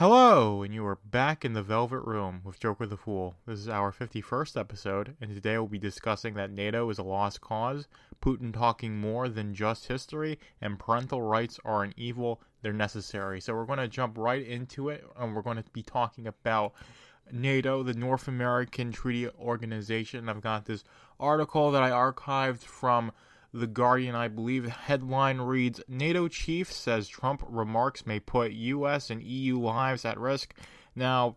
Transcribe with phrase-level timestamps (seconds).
[0.00, 3.34] Hello, and you are back in the Velvet Room with Joker the Fool.
[3.44, 7.42] This is our 51st episode, and today we'll be discussing that NATO is a lost
[7.42, 7.86] cause,
[8.22, 13.42] Putin talking more than just history, and parental rights are an evil, they're necessary.
[13.42, 16.72] So we're going to jump right into it, and we're going to be talking about
[17.30, 20.30] NATO, the North American Treaty Organization.
[20.30, 20.82] I've got this
[21.18, 23.12] article that I archived from
[23.52, 29.10] the Guardian, I believe, headline reads NATO chief says Trump remarks may put U.S.
[29.10, 30.54] and EU lives at risk.
[30.94, 31.36] Now,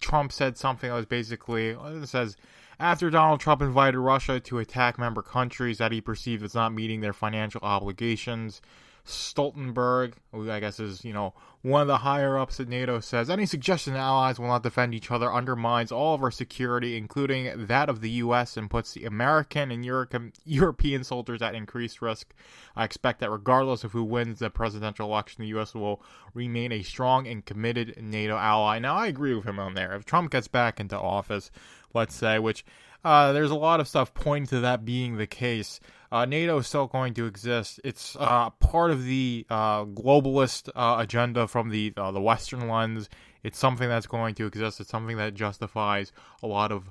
[0.00, 2.36] Trump said something that was basically, it says,
[2.78, 7.00] after Donald Trump invited Russia to attack member countries that he perceived as not meeting
[7.00, 8.60] their financial obligations,
[9.06, 13.28] Stoltenberg, who I guess is, you know, one of the higher ups at NATO, says
[13.28, 17.66] any suggestion that allies will not defend each other undermines all of our security, including
[17.66, 20.06] that of the U.S., and puts the American and Euro-
[20.44, 22.34] European soldiers at increased risk.
[22.76, 25.74] I expect that regardless of who wins the presidential election, the U.S.
[25.74, 28.78] will remain a strong and committed NATO ally.
[28.78, 29.94] Now, I agree with him on there.
[29.94, 31.50] If Trump gets back into office,
[31.92, 32.64] let's say, which
[33.04, 35.80] uh, there's a lot of stuff pointing to that being the case.
[36.10, 37.80] Uh, NATO is still going to exist.
[37.84, 43.08] It's uh, part of the uh, globalist uh, agenda from the uh, the Western lens.
[43.42, 44.80] It's something that's going to exist.
[44.80, 46.90] It's something that justifies a lot of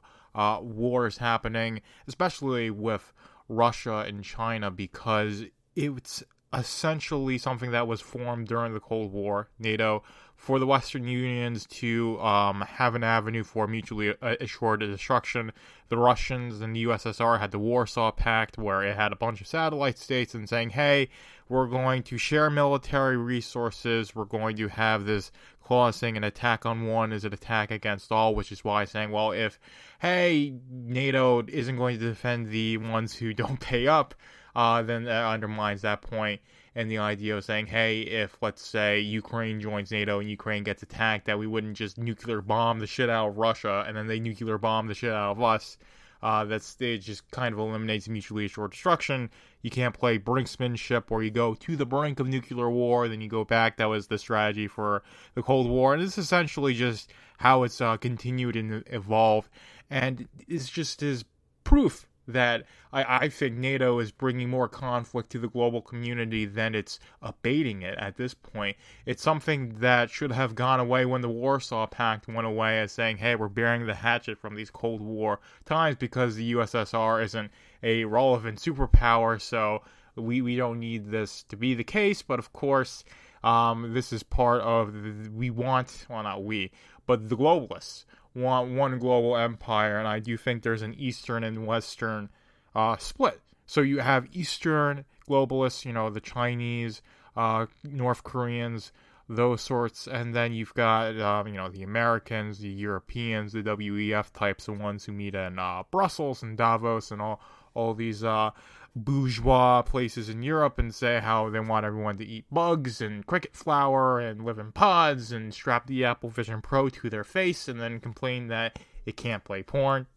[0.63, 3.13] wars happening, especially with
[3.49, 9.49] Russia and China, because it's essentially something that was formed during the Cold War.
[9.57, 10.03] NATO
[10.43, 15.53] for the Western Unions to um, have an avenue for mutually assured destruction.
[15.87, 19.47] The Russians and the USSR had the Warsaw Pact, where it had a bunch of
[19.47, 21.07] satellite states and saying, hey,
[21.47, 24.13] we're going to share military resources.
[24.13, 25.31] We're going to have this
[25.63, 29.11] clause saying an attack on one is an attack against all, which is why saying,
[29.11, 29.57] well, if,
[30.01, 34.13] hey, NATO isn't going to defend the ones who don't pay up,
[34.57, 36.41] uh, then that undermines that point
[36.75, 40.83] and the idea of saying, hey, if let's say Ukraine joins NATO and Ukraine gets
[40.83, 44.19] attacked, that we wouldn't just nuclear bomb the shit out of Russia and then they
[44.19, 45.77] nuclear bomb the shit out of us.
[46.23, 49.29] Uh, that's it just kind of eliminates mutually assured destruction.
[49.61, 53.27] You can't play brinksmanship where you go to the brink of nuclear war, then you
[53.27, 53.75] go back.
[53.75, 55.03] That was the strategy for
[55.35, 59.49] the Cold War, and it's essentially just how it's uh, continued and evolved,
[59.89, 61.25] and it's just as
[61.65, 66.75] proof that I, I think NATO is bringing more conflict to the global community than
[66.75, 68.77] it's abating it at this point.
[69.05, 73.17] It's something that should have gone away when the Warsaw Pact went away as saying,
[73.17, 77.51] hey, we're bearing the hatchet from these Cold War times because the USSR isn't
[77.81, 79.81] a relevant superpower, so
[80.15, 82.21] we, we don't need this to be the case.
[82.21, 83.03] But of course,
[83.43, 86.71] um, this is part of the, we want, well, not we,
[87.05, 88.05] but the globalists
[88.35, 92.29] want one global empire, and I do think there's an Eastern and Western
[92.75, 93.41] uh, split.
[93.65, 97.01] So you have Eastern globalists, you know, the Chinese,
[97.35, 98.91] uh, North Koreans,
[99.29, 104.31] those sorts, and then you've got, um, you know, the Americans, the Europeans, the WEF
[104.33, 107.41] types, the ones who meet in uh, Brussels and Davos and all
[107.75, 108.51] all these uh,
[108.95, 113.55] bourgeois places in Europe and say how they want everyone to eat bugs and cricket
[113.55, 117.81] flour and live in pods and strap the Apple Vision Pro to their face and
[117.81, 120.07] then complain that it can't play porn.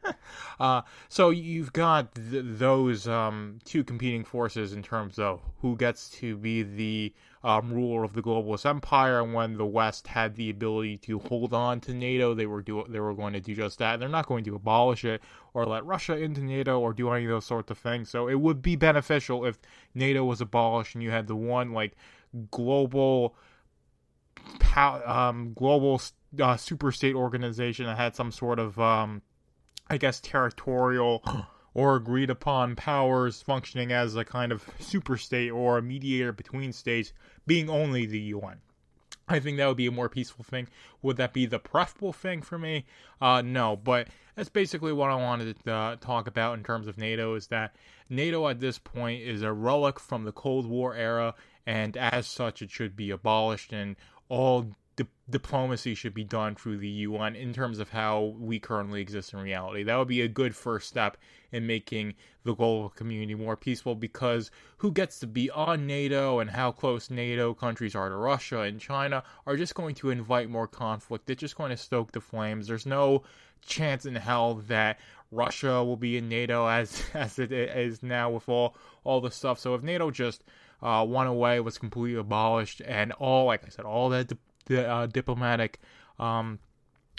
[0.60, 6.08] uh, so you've got th- those um, two competing forces in terms of who gets
[6.10, 7.14] to be the
[7.44, 9.20] um, ruler of the globalist empire.
[9.20, 12.84] And when the West had the ability to hold on to NATO, they were do
[12.88, 14.00] they were going to do just that.
[14.00, 15.22] They're not going to abolish it
[15.54, 18.10] or let Russia into NATO or do any of those sorts of things.
[18.10, 19.58] So it would be beneficial if
[19.94, 21.92] NATO was abolished and you had the one like
[22.50, 23.34] global.
[24.74, 26.00] Um, global
[26.40, 29.22] uh, super state organization that had some sort of, um,
[29.88, 31.22] I guess, territorial
[31.74, 36.72] or agreed upon powers functioning as a kind of super state or a mediator between
[36.72, 37.12] states,
[37.46, 38.60] being only the UN.
[39.28, 40.68] I think that would be a more peaceful thing.
[41.00, 42.84] Would that be the preferable thing for me?
[43.20, 46.98] Uh, no, but that's basically what I wanted to uh, talk about in terms of
[46.98, 47.76] NATO is that
[48.08, 51.34] NATO at this point is a relic from the Cold War era,
[51.66, 53.96] and as such, it should be abolished, and
[54.28, 59.00] all di- diplomacy should be done through the UN in terms of how we currently
[59.00, 59.82] exist in reality.
[59.82, 61.16] That would be a good first step
[61.50, 62.14] in making
[62.44, 67.10] the global community more peaceful because who gets to be on NATO and how close
[67.10, 71.30] NATO countries are to Russia and China are just going to invite more conflict.
[71.30, 72.66] It's just going to stoke the flames.
[72.66, 73.22] There's no
[73.64, 74.98] chance in hell that
[75.30, 79.58] Russia will be in NATO as as it is now with all all the stuff.
[79.58, 80.44] So if NATO just
[80.82, 84.32] uh, went away, was completely abolished, and all like I said, all that
[84.66, 85.80] the uh, diplomatic
[86.18, 86.58] um,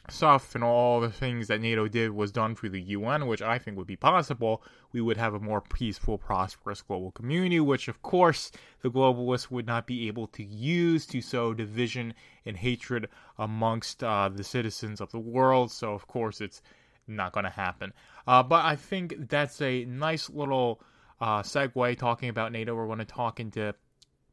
[0.10, 3.58] stuff and all the things that NATO did was done through the UN, which I
[3.58, 8.02] think would be possible, we would have a more peaceful, prosperous global community, which of
[8.02, 8.52] course
[8.82, 12.14] the globalists would not be able to use to sow division
[12.46, 13.08] and hatred
[13.38, 15.72] amongst uh, the citizens of the world.
[15.72, 16.62] So of course it's
[17.08, 17.94] not going to happen.
[18.28, 20.82] Uh, but I think that's a nice little
[21.24, 22.76] uh, segue talking about NATO.
[22.76, 23.74] We're going to talk into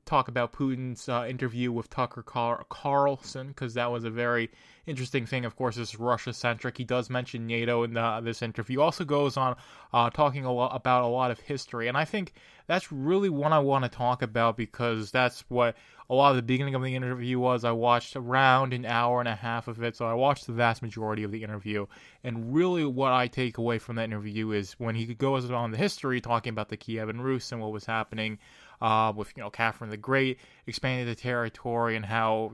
[0.07, 4.51] talk about Putin's uh, interview with Tucker Car- Carlson because that was a very
[4.91, 5.45] interesting thing.
[5.45, 6.77] Of course, is Russia centric.
[6.77, 8.81] He does mention NATO in the, this interview.
[8.81, 9.57] Also goes on
[9.93, 12.35] uh, talking a lot about a lot of history, and I think
[12.67, 15.77] that's really what I want to talk about because that's what
[16.09, 17.65] a lot of the beginning of the interview was.
[17.65, 20.83] I watched around an hour and a half of it, so I watched the vast
[20.83, 21.87] majority of the interview.
[22.25, 25.79] And really, what I take away from that interview is when he goes on the
[25.79, 28.39] history, talking about the Kievan Rus and what was happening
[28.81, 32.53] uh, with you know Catherine the Great expanding the territory and how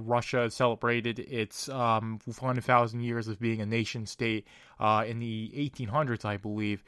[0.00, 4.46] Russia celebrated its um, 1,000 years of being a nation state
[4.78, 6.84] uh, in the 1800s, I believe.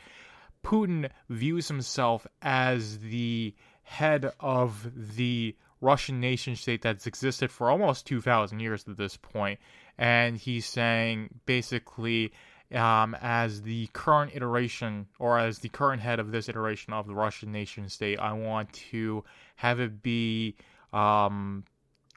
[0.65, 8.07] Putin views himself as the head of the Russian nation state that's existed for almost
[8.07, 9.19] 2,000 years at this.
[9.99, 12.33] And he's saying basically
[12.75, 17.15] um, as the current iteration or as the current head of this iteration of the
[17.15, 19.25] Russian nation state, I want to
[19.57, 20.57] have it be
[20.93, 21.65] um,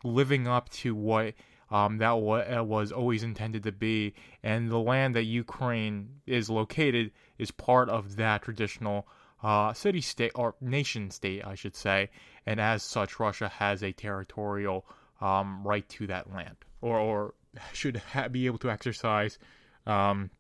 [0.04, 1.34] living up to what
[1.72, 4.16] um, that uh, was always intended to be.
[4.42, 9.08] And the land that Ukraine is located is part of that traditional
[9.44, 12.10] uh, city state or nation state, I should say.
[12.46, 14.86] And as such, Russia has a territorial
[15.22, 17.34] um, right to that land, or, or
[17.74, 19.38] should ha- be able to exercise
[19.86, 20.32] um,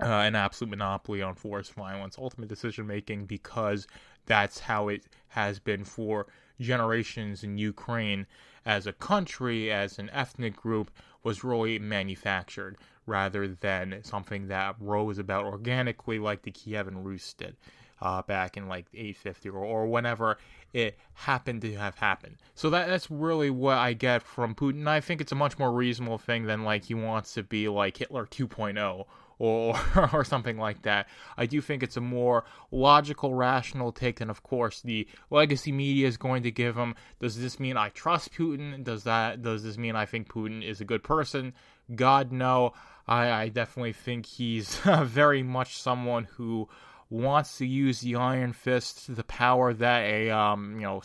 [0.00, 3.86] uh, an absolute monopoly on force violence, ultimate decision making, because
[4.26, 6.26] that's how it has been for
[6.60, 8.26] generations in Ukraine
[8.64, 10.90] as a country, as an ethnic group,
[11.22, 12.76] was really manufactured
[13.06, 17.56] rather than something that rose about organically like the Kievan Rus did.
[17.98, 20.36] Uh, back in like 850 or, or whenever
[20.74, 22.36] it happened to have happened.
[22.54, 24.86] So that that's really what I get from Putin.
[24.86, 27.96] I think it's a much more reasonable thing than like he wants to be like
[27.96, 29.06] Hitler 2.0
[29.38, 29.78] or
[30.12, 31.08] or something like that.
[31.36, 36.06] I do think it's a more logical, rational take than, of course, the legacy media
[36.06, 36.94] is going to give him.
[37.20, 38.84] Does this mean I trust Putin?
[38.84, 41.54] Does that does this mean I think Putin is a good person?
[41.94, 42.72] God no.
[43.08, 46.68] I, I definitely think he's very much someone who
[47.08, 51.02] wants to use the iron fist, the power that a um, you know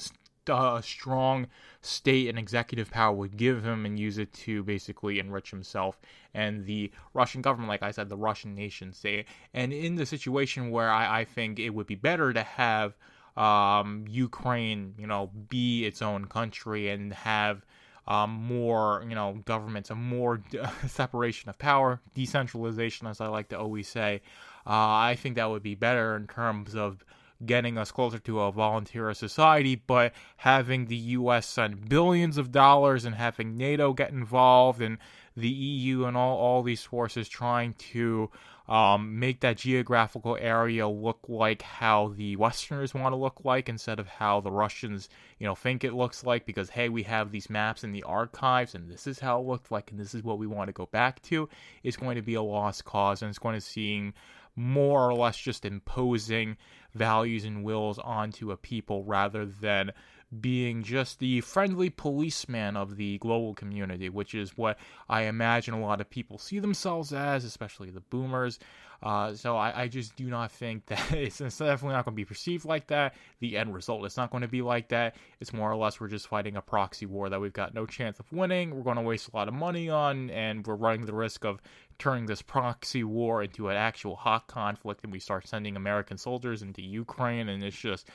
[0.52, 1.48] uh, strong
[1.82, 6.00] state and executive power would give him and use it to basically enrich himself
[6.34, 9.26] and the Russian government, like I said, the Russian nation state.
[9.54, 12.96] And in the situation where I, I think it would be better to have
[13.38, 17.66] um, Ukraine, you know, be its own country and have
[18.08, 20.42] um, more, you know, governments, a more
[20.88, 24.22] separation of power, decentralization, as I like to always say.
[24.66, 27.04] Uh, I think that would be better in terms of
[27.46, 31.48] getting us closer to a volunteer society, but having the U.S.
[31.48, 34.98] send billions of dollars and having NATO get involved and
[35.36, 38.30] the EU and all, all these forces trying to
[38.68, 44.00] um, make that geographical area look like how the Westerners want to look like instead
[44.00, 45.10] of how the Russians,
[45.40, 46.46] you know, think it looks like.
[46.46, 49.72] Because hey, we have these maps in the archives, and this is how it looked
[49.72, 51.50] like, and this is what we want to go back to.
[51.84, 54.14] It's going to be a lost cause, and it's going to seem
[54.56, 56.58] more or less just imposing
[56.94, 59.92] values and wills onto a people rather than
[60.40, 64.78] being just the friendly policeman of the global community, which is what
[65.10, 68.60] I imagine a lot of people see themselves as, especially the boomers.
[69.04, 72.22] Uh, so I, I, just do not think that it's, it's definitely not going to
[72.22, 73.16] be perceived like that.
[73.40, 75.16] The end result is not going to be like that.
[75.40, 78.20] It's more or less we're just fighting a proxy war that we've got no chance
[78.20, 78.76] of winning.
[78.76, 81.62] We're going to waste a lot of money on, and we're running the risk of
[81.98, 86.62] turning this proxy war into an actual hot conflict, and we start sending American soldiers
[86.62, 88.08] into Ukraine, and it's just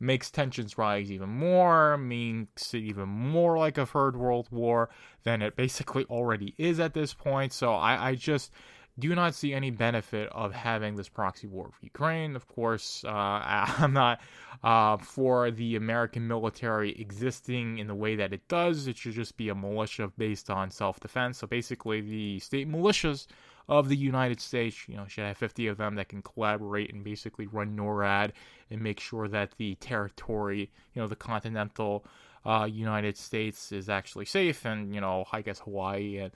[0.00, 4.90] makes tensions rise even more, makes it even more like a third world war
[5.22, 7.52] than it basically already is at this point.
[7.52, 8.52] So I, I just
[8.98, 12.36] do not see any benefit of having this proxy war with Ukraine.
[12.36, 14.20] Of course, uh, I'm not
[14.62, 18.86] uh, for the American military existing in the way that it does.
[18.86, 21.38] It should just be a militia based on self defense.
[21.38, 23.26] So basically, the state militias
[23.68, 27.02] of the United States, you know, should have 50 of them that can collaborate and
[27.02, 28.32] basically run NORAD
[28.70, 32.04] and make sure that the territory, you know, the continental
[32.44, 34.66] uh, United States is actually safe.
[34.66, 36.32] And, you know, I guess Hawaii and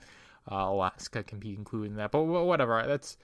[0.51, 2.11] uh, Alaska can be included in that.
[2.11, 3.17] But whatever, that's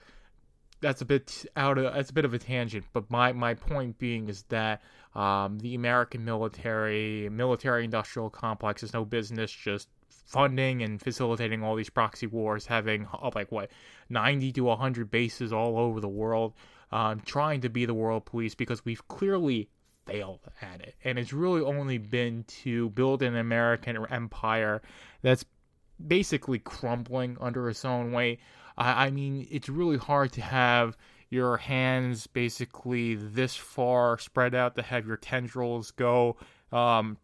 [0.80, 2.84] that's a bit out of that's a bit of a tangent.
[2.92, 4.82] But my my point being is that
[5.14, 9.88] um, the American military military industrial complex is no business just
[10.26, 13.70] funding and facilitating all these proxy wars, having uh, like what
[14.10, 16.52] 90 to 100 bases all over the world,
[16.92, 19.68] um, trying to be the world police because we've clearly
[20.04, 20.94] failed at it.
[21.04, 24.82] And it's really only been to build an American empire
[25.22, 25.44] that's
[26.04, 28.40] basically crumbling under its own weight.
[28.76, 30.96] I, I mean, it's really hard to have
[31.30, 36.36] your hands basically this far spread out to have your tendrils go
[36.72, 37.16] um,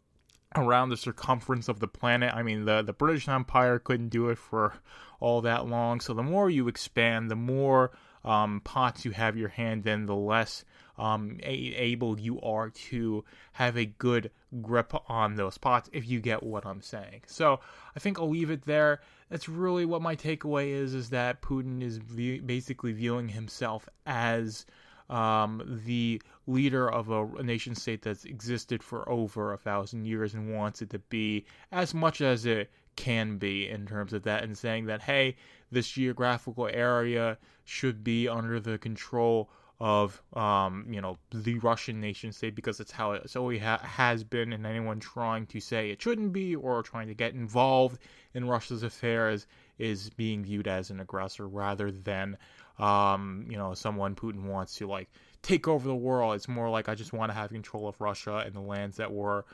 [0.56, 2.34] around the circumference of the planet.
[2.34, 4.74] I mean, the, the British Empire couldn't do it for
[5.20, 6.00] all that long.
[6.00, 7.92] So the more you expand, the more
[8.24, 10.64] um, pots you have your hand in, the less
[10.98, 14.30] um, a- able you are to have a good
[14.60, 17.22] grip on those pots, if you get what I'm saying.
[17.26, 17.60] So
[17.96, 19.00] I think I'll leave it there.
[19.30, 24.66] That's really what my takeaway is: is that Putin is basically viewing himself as
[25.12, 30.34] um, the leader of a, a nation state that's existed for over a thousand years
[30.34, 34.42] and wants it to be as much as it can be in terms of that,
[34.42, 35.36] and saying that hey,
[35.70, 39.50] this geographical area should be under the control
[39.80, 44.24] of um, you know the Russian nation state because it's how it always ha- has
[44.24, 47.98] been, and anyone trying to say it shouldn't be or trying to get involved
[48.32, 49.46] in Russia's affairs
[49.78, 52.38] is being viewed as an aggressor rather than
[52.78, 55.08] um, you know someone Putin wants to like
[55.42, 56.34] take over the world.
[56.34, 59.12] It's more like I just want to have control of Russia and the lands that
[59.12, 59.44] were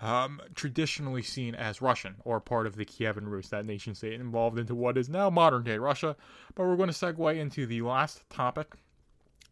[0.00, 4.58] um, traditionally seen as Russian or part of the Kievan Rus, that nation state involved
[4.58, 6.16] into what is now modern day Russia.
[6.54, 8.74] But we're going to segue into the last topic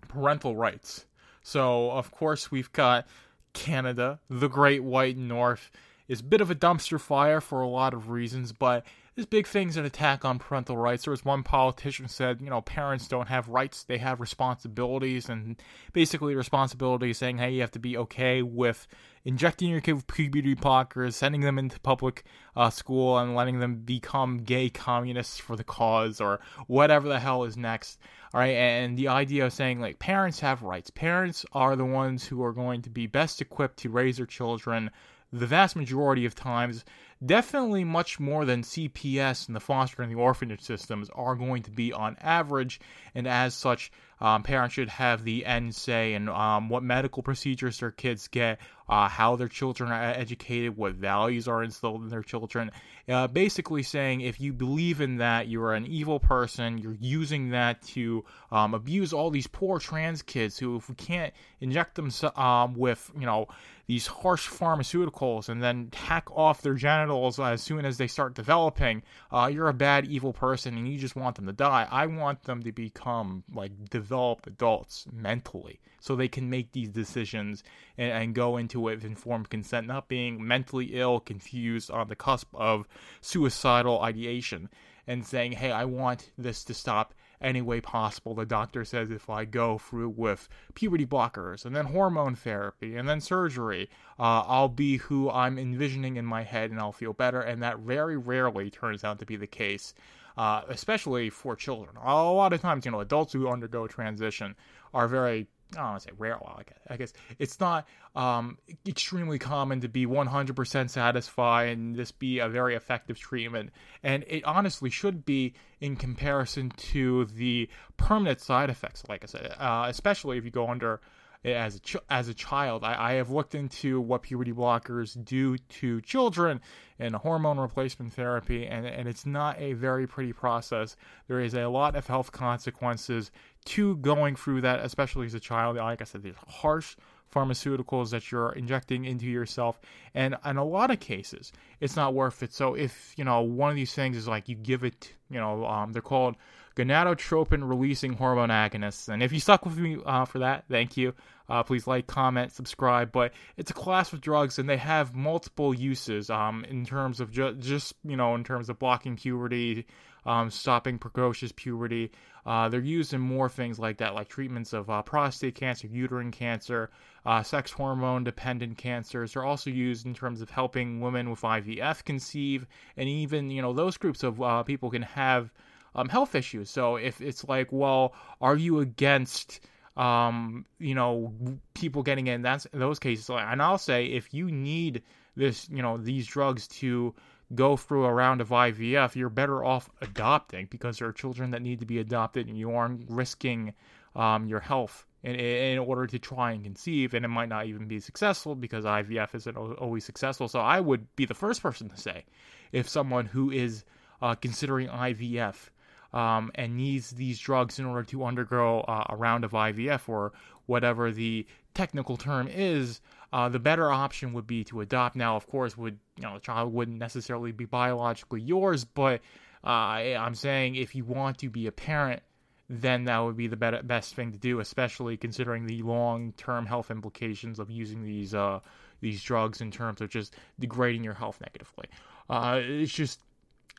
[0.08, 1.06] parental rights.
[1.42, 3.06] So, of course, we've got
[3.52, 5.70] Canada, the Great White North,
[6.08, 8.84] is a bit of a dumpster fire for a lot of reasons, but
[9.18, 11.04] this big thing's an attack on parental rights.
[11.04, 15.60] There was one politician said, you know, parents don't have rights, they have responsibilities, and
[15.92, 18.86] basically responsibility saying, hey, you have to be okay with
[19.24, 22.22] injecting your kid with puberty blockers, sending them into public
[22.54, 26.38] uh, school, and letting them become gay communists for the cause, or
[26.68, 27.98] whatever the hell is next.
[28.32, 30.90] All right, and the idea of saying like parents have rights.
[30.90, 34.90] Parents are the ones who are going to be best equipped to raise their children
[35.32, 36.84] the vast majority of times,
[37.24, 41.70] definitely much more than CPS and the foster and the orphanage systems are going to
[41.70, 42.80] be on average,
[43.14, 47.78] and as such, um, parents should have the end say in um, what medical procedures
[47.78, 48.58] their kids get,
[48.88, 52.70] uh, how their children are educated, what values are instilled in their children.
[53.08, 56.78] Uh, basically, saying if you believe in that, you're an evil person.
[56.78, 61.32] You're using that to um, abuse all these poor trans kids who, if we can't
[61.60, 63.48] inject them um, with, you know,
[63.88, 69.02] these harsh pharmaceuticals and then hack off their genitals as soon as they start developing,
[69.32, 71.88] uh, you're a bad, evil person and you just want them to die.
[71.90, 77.64] I want them to become like developed adults mentally so they can make these decisions
[77.98, 82.16] and, and go into it with informed consent, not being mentally ill, confused, on the
[82.16, 82.86] cusp of
[83.20, 84.70] suicidal ideation
[85.06, 88.34] and saying, hey, I want this to stop any way possible.
[88.34, 93.08] The doctor says if I go through with puberty blockers and then hormone therapy and
[93.08, 93.88] then surgery,
[94.18, 97.40] uh, I'll be who I'm envisioning in my head and I'll feel better.
[97.40, 99.94] And that very rarely turns out to be the case.
[100.36, 101.96] Uh, especially for children.
[102.00, 104.54] A lot of times, you know, adults who undergo transition
[104.94, 106.38] are very I don't want to say rare.
[106.40, 112.38] Well, I guess it's not um, extremely common to be 100% satisfied and this be
[112.38, 113.70] a very effective treatment.
[114.02, 119.54] And it honestly should be in comparison to the permanent side effects, like I said,
[119.58, 121.00] uh, especially if you go under
[121.44, 122.84] as a ch- as a child.
[122.84, 126.60] I, I have looked into what puberty blockers do to children
[126.98, 130.96] and hormone replacement therapy, and, and it's not a very pretty process.
[131.28, 133.30] There is a lot of health consequences
[133.66, 135.76] to going through that, especially as a child.
[135.76, 136.96] Like I said, there's harsh
[137.32, 139.78] pharmaceuticals that you're injecting into yourself
[140.14, 143.68] and in a lot of cases it's not worth it so if you know one
[143.68, 146.36] of these things is like you give it you know um, they're called
[146.78, 149.08] gonadotropin releasing hormone agonists.
[149.08, 151.12] And if you stuck with me uh, for that, thank you.
[151.48, 153.10] Uh, please like, comment, subscribe.
[153.10, 157.32] But it's a class of drugs, and they have multiple uses um, in terms of
[157.32, 159.86] ju- just you know in terms of blocking puberty,
[160.24, 162.12] um, stopping precocious puberty.
[162.46, 166.30] Uh, they're used in more things like that, like treatments of uh, prostate cancer, uterine
[166.30, 166.90] cancer,
[167.26, 169.32] uh, sex hormone dependent cancers.
[169.32, 172.66] They're also used in terms of helping women with IVF conceive,
[172.96, 175.50] and even you know those groups of uh, people can have
[175.94, 176.70] um, health issues.
[176.70, 179.60] So if it's like, well, are you against
[179.98, 181.32] um, you know,
[181.74, 183.28] people getting in that's those cases.
[183.28, 185.02] And I'll say if you need
[185.36, 187.14] this, you know, these drugs to
[187.54, 191.62] go through a round of IVF, you're better off adopting because there are children that
[191.62, 193.74] need to be adopted, and you aren't risking
[194.14, 197.88] um, your health in, in order to try and conceive, and it might not even
[197.88, 200.46] be successful because IVF isn't always successful.
[200.46, 202.24] So I would be the first person to say,
[202.70, 203.84] if someone who is
[204.22, 205.70] uh, considering IVF
[206.12, 210.32] um, and needs these drugs in order to undergo uh, a round of IVF or
[210.66, 213.00] whatever the technical term is,
[213.32, 215.16] uh, the better option would be to adopt.
[215.16, 219.20] Now, of course, would you know the child wouldn't necessarily be biologically yours, but
[219.64, 222.22] uh, I'm saying if you want to be a parent,
[222.70, 226.90] then that would be the better, best thing to do, especially considering the long-term health
[226.90, 228.60] implications of using these uh,
[229.00, 231.86] these drugs in terms of just degrading your health negatively.
[232.28, 233.20] Uh, it's just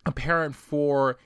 [0.06, 1.18] apparent for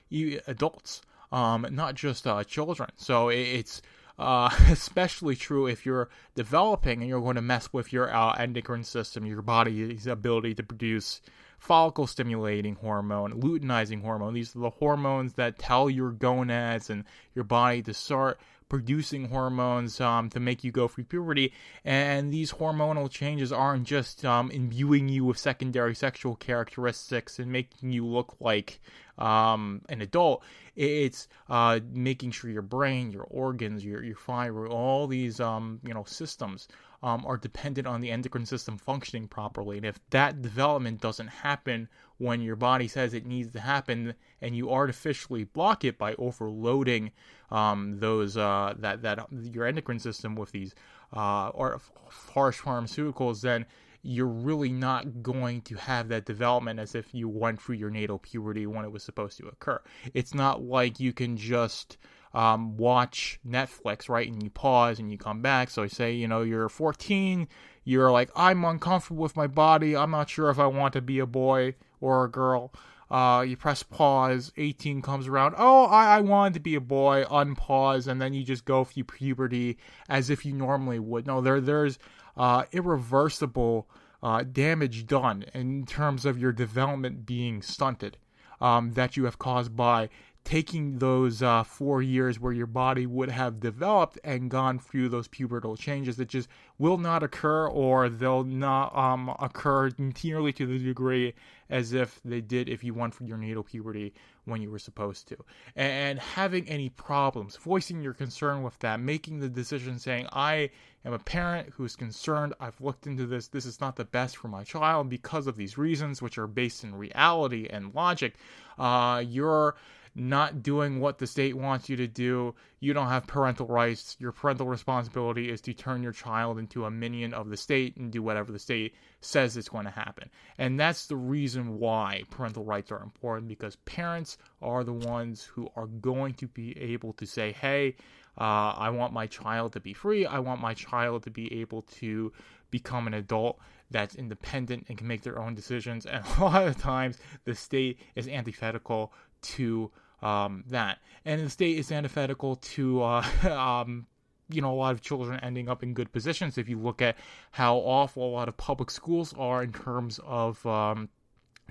[0.47, 1.01] adults,
[1.31, 2.89] um, not just uh, children.
[2.97, 3.81] So it's
[4.19, 8.83] uh, especially true if you're developing and you're going to mess with your uh, endocrine
[8.83, 11.21] system, your body's ability to produce
[11.63, 14.33] follicle stimulating hormone, luteinizing hormone.
[14.33, 20.01] These are the hormones that tell your gonads and your body to start producing hormones
[20.01, 21.53] um, to make you go through puberty.
[21.85, 27.91] And these hormonal changes aren't just um, imbuing you with secondary sexual characteristics and making
[27.91, 28.81] you look like
[29.17, 30.43] um, an adult.
[30.75, 35.93] It's uh, making sure your brain, your organs, your your fiber, all these um, you
[35.93, 36.67] know systems
[37.03, 39.75] um, are dependent on the endocrine system functioning properly.
[39.75, 44.55] And if that development doesn't happen when your body says it needs to happen, and
[44.55, 47.11] you artificially block it by overloading
[47.51, 50.73] um, those uh, that that your endocrine system with these
[51.11, 53.65] uh, or harsh pharmaceuticals, then
[54.01, 58.19] you're really not going to have that development as if you went through your natal
[58.19, 59.81] puberty when it was supposed to occur.
[60.13, 61.97] It's not like you can just
[62.33, 64.27] um, watch Netflix, right?
[64.27, 65.69] And you pause and you come back.
[65.69, 67.47] So I say, you know, you're 14,
[67.83, 69.95] you're like, I'm uncomfortable with my body.
[69.95, 72.73] I'm not sure if I want to be a boy or a girl.
[73.11, 75.53] Uh, you press pause, 18 comes around.
[75.57, 77.25] Oh, I, I wanted to be a boy.
[77.25, 79.77] Unpause, and then you just go through puberty
[80.09, 81.27] as if you normally would.
[81.27, 81.99] No, there there's
[82.35, 83.87] uh, irreversible
[84.23, 88.17] uh, damage done in terms of your development being stunted
[88.59, 90.09] um, that you have caused by
[90.43, 95.27] taking those uh, four years where your body would have developed and gone through those
[95.27, 99.89] pubertal changes that just will not occur or they'll not um, occur
[100.23, 101.33] nearly to the degree
[101.69, 104.13] as if they did if you went through your natal puberty
[104.45, 105.37] when you were supposed to.
[105.75, 110.69] And having any problems, voicing your concern with that, making the decision saying, I
[111.05, 114.49] am a parent who's concerned, I've looked into this, this is not the best for
[114.49, 118.35] my child because of these reasons, which are based in reality and logic.
[118.77, 119.75] Uh, you're
[120.15, 122.53] not doing what the state wants you to do.
[122.79, 124.15] You don't have parental rights.
[124.19, 128.11] Your parental responsibility is to turn your child into a minion of the state and
[128.11, 130.29] do whatever the state says it's going to happen.
[130.57, 135.69] And that's the reason why parental rights are important because parents are the ones who
[135.75, 137.95] are going to be able to say, hey,
[138.37, 140.25] uh, I want my child to be free.
[140.25, 142.31] I want my child to be able to
[142.71, 143.59] become an adult
[143.91, 146.05] that's independent and can make their own decisions.
[146.11, 149.91] And a lot of times, the state is antithetical to
[150.23, 150.99] um, that.
[151.25, 154.07] And the state is antithetical to, uh, um,
[154.49, 156.57] you know, a lot of children ending up in good positions.
[156.57, 157.17] If you look at
[157.51, 161.09] how awful a lot of public schools are in terms of um,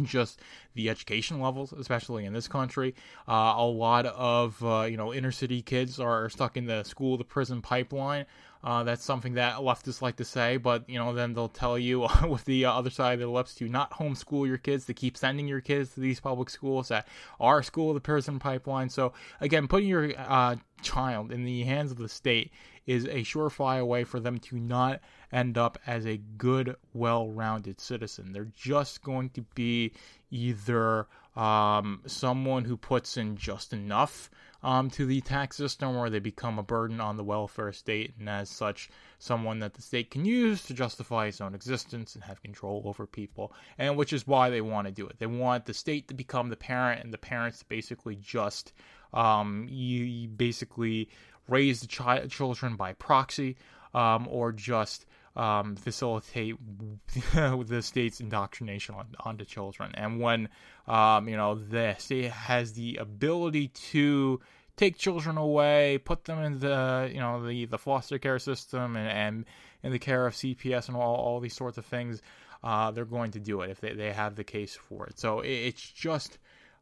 [0.02, 0.40] just
[0.74, 2.94] the education levels, especially in this country.
[3.28, 7.18] Uh, a lot of uh, you know inner city kids are stuck in the school
[7.18, 8.24] to prison pipeline.
[8.64, 12.06] Uh, that's something that leftists like to say, but you know then they'll tell you
[12.28, 15.48] with the other side of their lips to not homeschool your kids, to keep sending
[15.48, 17.08] your kids to these public schools that
[17.40, 18.88] are school of the prison pipeline.
[18.88, 22.52] So again, putting your uh, child in the hands of the state
[22.86, 25.00] is a surefire way for them to not
[25.32, 28.32] end up as a good, well rounded citizen.
[28.32, 29.92] They're just going to be
[30.30, 34.30] either um, someone who puts in just enough
[34.62, 38.28] um, to the tax system or they become a burden on the welfare state, and
[38.28, 42.42] as such, someone that the state can use to justify its own existence and have
[42.42, 45.18] control over people, and which is why they want to do it.
[45.18, 48.72] They want the state to become the parent, and the parents basically just
[49.12, 51.08] um, you, you basically
[51.48, 53.56] raise the chi- children by proxy,
[53.94, 56.56] um, or just um, facilitate
[57.34, 59.92] the state's indoctrination on, onto children.
[59.94, 60.48] And when
[60.86, 64.40] um, you know the state has the ability to
[64.76, 69.08] take children away, put them in the you know the, the foster care system and,
[69.08, 69.44] and
[69.82, 72.22] in the care of CPS and all, all these sorts of things,
[72.62, 75.18] uh, they're going to do it if they, they have the case for it.
[75.18, 76.38] So it, it's just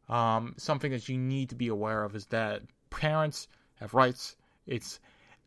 [0.09, 3.47] um, something that you need to be aware of is that parents
[3.79, 4.35] have rights.
[4.67, 4.99] It's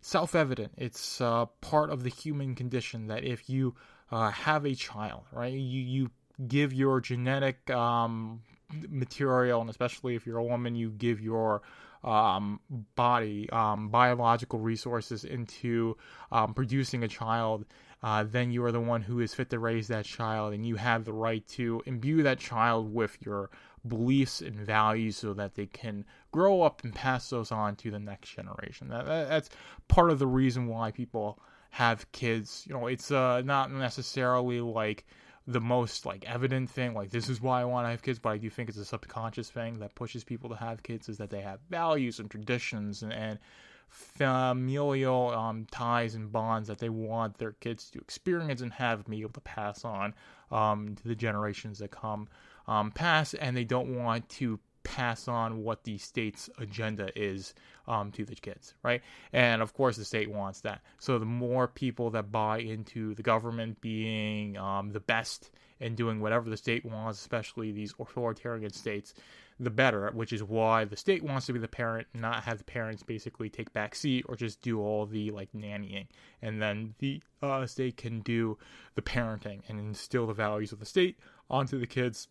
[0.05, 0.73] self evident.
[0.77, 3.75] It's uh, part of the human condition that if you
[4.13, 6.11] uh, have a child, right, you, you
[6.47, 8.43] give your genetic um,
[8.89, 11.63] material, and especially if you're a woman, you give your
[12.05, 12.61] um,
[12.97, 15.97] body um, biological resources into
[16.31, 17.65] um, producing a child
[18.05, 20.77] uh, then you are the one who is fit to raise that child, and you
[20.77, 23.49] have the right to imbue that child with your
[23.87, 27.99] beliefs and values so that they can grow up and pass those on to the
[27.99, 28.89] next generation.
[28.89, 29.51] That, that, that's
[29.89, 31.39] part of the reason why people
[31.71, 32.65] have kids.
[32.67, 35.05] You know, it's uh, not necessarily like
[35.47, 38.31] the most like evident thing like this is why i want to have kids but
[38.31, 41.29] i do think it's a subconscious thing that pushes people to have kids is that
[41.29, 43.39] they have values and traditions and, and
[43.89, 49.21] familial um, ties and bonds that they want their kids to experience and have be
[49.21, 50.15] able to pass on
[50.51, 52.27] um, to the generations that come
[52.67, 57.55] um, past and they don't want to pass on what the state's agenda is
[57.89, 59.03] um, to the kids, right?
[59.33, 60.83] And of course, the state wants that.
[60.99, 65.51] So the more people that buy into the government being um, the best
[65.81, 69.15] and doing whatever the state wants, especially these authoritarian states,
[69.59, 70.11] the better.
[70.13, 73.49] Which is why the state wants to be the parent, not have the parents basically
[73.49, 76.07] take back seat or just do all the like nannying,
[76.43, 78.59] and then the uh, state can do
[78.95, 81.19] the parenting and instill the values of the state
[81.51, 82.29] onto the kids,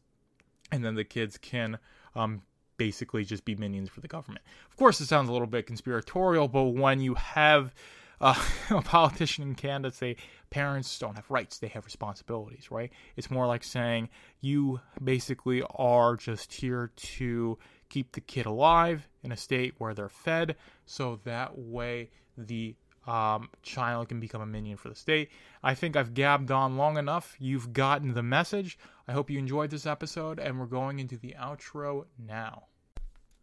[0.73, 1.77] and then the kids can
[2.15, 2.41] um,
[2.77, 4.43] basically just be minions for the government.
[4.71, 7.75] Of course, it sounds a little bit conspiratorial, but when you have
[8.19, 10.15] uh, a politician in Canada say
[10.49, 12.91] parents don't have rights, they have responsibilities, right?
[13.15, 14.09] It's more like saying
[14.41, 17.59] you basically are just here to
[17.89, 20.55] keep the kid alive in a state where they're fed,
[20.87, 25.29] so that way the um, child can become a minion for the state.
[25.61, 27.35] I think I've gabbed on long enough.
[27.39, 28.77] You've gotten the message.
[29.07, 32.63] I hope you enjoyed this episode, and we're going into the outro now.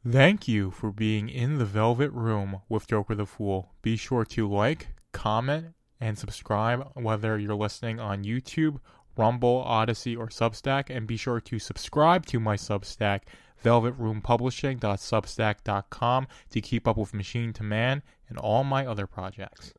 [0.09, 3.75] Thank you for being in the Velvet Room with Joker the Fool.
[3.83, 8.81] Be sure to like, comment, and subscribe whether you're listening on YouTube,
[9.19, 10.89] Rumble, Odysee, or Substack.
[10.89, 13.25] And be sure to subscribe to my Substack,
[13.63, 19.75] velvetroompublishing.substack.com, to keep up with Machine to Man and all my other projects.